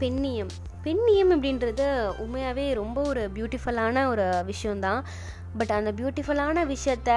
[0.00, 0.52] பெண்ணியம்
[0.84, 5.00] பெண்ணியம் அப்படின்றது உண்மையாகவே ரொம்ப ஒரு பியூட்டிஃபுல்லான ஒரு விஷயந்தான்
[5.58, 7.10] பட் அந்த பியூட்டிஃபுல்லான விஷயத்த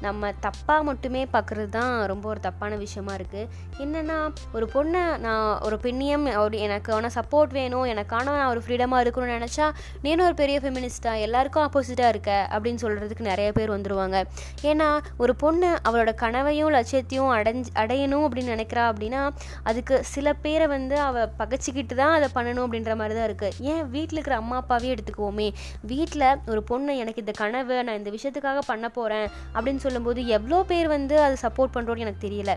[0.00, 3.48] நம்ம தப்பாக மட்டுமே பார்க்குறது தான் ரொம்ப ஒரு தப்பான விஷயமா இருக்குது
[3.78, 4.16] என்னென்னா
[4.52, 9.66] ஒரு பொண்ணை நான் ஒரு பெண்ணியம் ஒரு எனக்கான சப்போர்ட் வேணும் எனக்கான நான் ஒரு ஃப்ரீடமாக இருக்கணும்னு நினச்சா
[10.02, 14.16] நீனும் ஒரு பெரிய ஃபெமினிஸ்டாக எல்லாருக்கும் ஆப்போசிட்டாக இருக்க அப்படின்னு சொல்கிறதுக்கு நிறைய பேர் வந்துடுவாங்க
[14.62, 19.22] ஏன்னா ஒரு பொண்ணு அவளோட கனவையும் லட்சியத்தையும் அடைஞ்சு அடையணும் அப்படின்னு நினைக்கிறா அப்படின்னா
[19.62, 24.18] அதுக்கு சில பேரை வந்து அவள் பகைச்சிக்கிட்டு தான் அதை பண்ணணும் அப்படின்ற மாதிரி தான் இருக்குது ஏன் வீட்டில்
[24.18, 25.48] இருக்கிற அம்மா அப்பாவே எடுத்துக்குவோமே?
[25.92, 30.88] வீட்டில் ஒரு பொண்ணு எனக்கு இந்த கனவு நான் இந்த விஷயத்துக்காக பண்ண போகிறேன் அப்படின்னு சொல்லும்போது எவ்வளோ பேர்
[30.88, 32.54] வந்து அதை சப்போர்ட் பண்ணுறோன்னு எனக்கு தெரியல.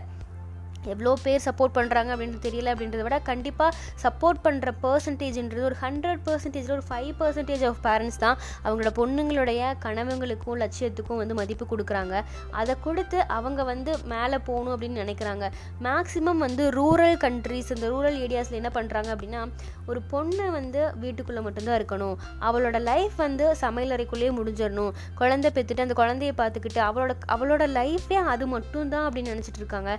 [0.94, 6.74] எவ்வளோ பேர் சப்போர்ட் பண்ணுறாங்க அப்படின்னு தெரியல அப்படின்றத விட கண்டிப்பாக சப்போர்ட் பண்ணுற பர்சன்டேஜ்ன்றது ஒரு ஹண்ட்ரட் பர்சன்டேஜில்
[6.78, 12.22] ஒரு ஃபைவ் பர்சன்டேஜ் ஆஃப் பேரண்ட்ஸ் தான் அவங்களோட பொண்ணுங்களுடைய கனவுங்களுக்கும் லட்சியத்துக்கும் வந்து மதிப்பு கொடுக்குறாங்க.
[12.50, 15.44] அதை கொடுத்து அவங்க வந்து மேலே போகணும் அப்படின்னு நினைக்கிறாங்க.
[15.86, 19.42] மேக்ஸிமம் வந்து ரூரல் கண்ட்ரிஸ் இந்த ரூரல் ஏரியாஸில் என்ன பண்ணுறாங்க அப்படின்னா
[19.86, 22.16] ஒரு பொண்ணு வந்து வீட்டுக்குள்ளே மட்டும்தான் இருக்கணும்.
[22.46, 24.92] அவளோட லைஃப் வந்து சமையலறைக்குள்ளேயே முடிஞ்சிடணும்.
[25.20, 29.92] குழந்தை பெற்றுட்டு அந்த குழந்தைய பார்த்துக்கிட்டு அவளோட அவளோட லைஃபே அது மட்டும்தான் அப்படின்னு நினச்சிட்டு இருக்காங்க.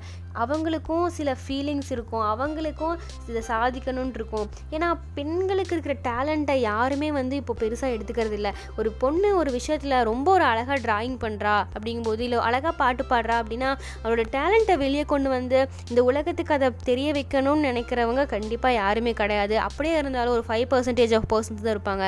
[0.44, 2.26] அவங்களுக்கு அவங்களுக்கும் சில ஃபீலிங்ஸ் இருக்கும்.
[2.32, 2.96] அவங்களுக்கும்
[3.30, 9.30] இதை சாதிக்கணும்னு இருக்கும் ஏன்னா பெண்களுக்கு இருக்கிற டேலண்ட்டை யாருமே வந்து இப்போ பெருசாக எடுத்துக்கிறது இல்லை ஒரு பொண்ணு
[9.42, 13.72] ஒரு விஷயத்தில் ரொம்ப ஒரு அழகாக ட்ராயிங் பண்ணுறா அப்படிங்கும்போது இல்லை அழகாக பாட்டு பாடுறா அப்படின்னா
[14.04, 19.56] அவளோட டேலண்ட்டை வெளியே கொண்டு வந்து இந்த உலகத்துக்கு அதை தெரிய வைக்கணும்னு நினைக்கிறவங்க கண்டிப்பாக யாருமே கிடையாது.
[19.68, 22.06] அப்படியே இருந்தாலும் ஒரு ஃபைவ் பர்சன்டேஜ் ஆஃப் பர்சன்ஸ் தான் இருப்பாங்க.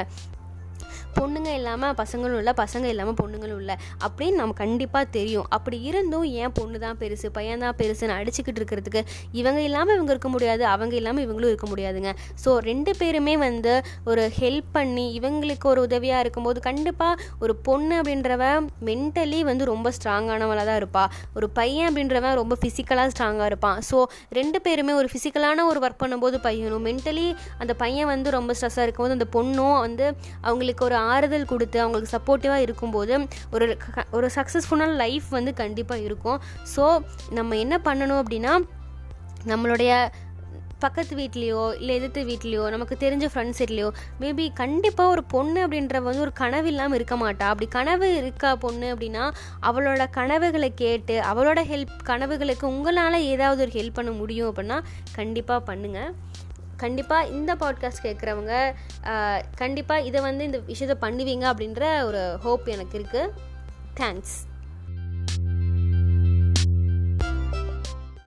[1.18, 3.76] பொண்ணுங்க இல்லாமல் பசங்களும் இல்லை பசங்க இல்லாமல் பொண்ணுங்களும் இல்லை.
[4.06, 5.48] அப்படின்னு நம்ம கண்டிப்பாக தெரியும்.
[5.58, 9.02] அப்படி இருந்தும் ஏன் பொண்ணு தான் பெருசு பையன் தான் பெருசுன்னு அடிச்சுக்கிட்டு இருக்கிறதுக்கு
[9.42, 12.14] இவங்க இல்லாமல் இவங்க இருக்க முடியாது அவங்க இல்லாமல் இவங்களும் இருக்க முடியாதுங்க.
[12.44, 13.74] ஸோ ரெண்டு பேருமே வந்து
[14.12, 18.44] ஒரு ஹெல்ப் பண்ணி இவங்களுக்கு ஒரு உதவியாக இருக்கும்போது கண்டிப்பாக ஒரு பொண்ணு அப்படின்றவ
[18.90, 23.78] மென்டலி வந்து ரொம்ப ஸ்ட்ராங்கானவளாக தான் இருப்பாள் ஒரு பையன் அப்படின்றவன் ரொம்ப ஃபிசிக்கலாக ஸ்ட்ராங்காக இருப்பான்.
[23.90, 23.98] ஸோ
[24.40, 27.28] ரெண்டு பேருமே ஒரு ஃபிசிக்கலான ஒரு ஒர்க் பண்ணும்போது பையனும் மென்டலி
[27.62, 30.06] அந்த பையன் வந்து ரொம்ப ஸ்ட்ரெஸ்ஸாக இருக்கும்போது அந்த பொண்ணும் வந்து
[30.48, 33.14] அவங்களுக்கு ஒரு ஆறுதல் கொடுத்து அவங்களுக்கு சப்போர்ட்டிவாக இருக்கும்போது
[33.56, 33.68] ஒரு
[34.12, 36.40] ஒரு சக்ஸஸ்ஃபுல்லான லைஃப் வந்து கண்டிப்பாக இருக்கும்.
[36.76, 36.86] ஸோ
[37.40, 38.56] நம்ம என்ன பண்ணணும் அப்படின்னா
[39.52, 39.94] நம்மளுடைய
[40.84, 43.88] பக்கத்து வீட்லேயோ இல்லை எதிர்த்து வீட்லேயோ நமக்கு தெரிஞ்ச ஃப்ரெண்ட்ஸ் வீட்லேயோ
[44.22, 47.46] மேபி கண்டிப்பாக ஒரு பொண்ணு அப்படின்ற வந்து ஒரு கனவு இல்லாமல் இருக்க மாட்டா.
[47.54, 49.24] அப்படி கனவு இருக்கா பொண்ணு அப்படின்னா
[49.70, 54.80] அவளோட கனவுகளை கேட்டு அவளோட ஹெல்ப் கனவுகளுக்கு உங்களால் ஏதாவது ஒரு ஹெல்ப் பண்ண முடியும் அப்படின்னா
[55.20, 56.12] கண்டிப்பாக பண்ணுங்கள்
[56.80, 58.54] கண்டிப்பாக இந்த பாட்காஸ்ட் கேட்குறவங்க
[59.56, 63.34] கண்டிப்பாக இதை வந்து இந்த விஷயத்தை பண்ணுவீங்க அப்படின்ற ஒரு ஹோப் எனக்கு இருக்குது
[63.96, 64.38] தேங்க்ஸ்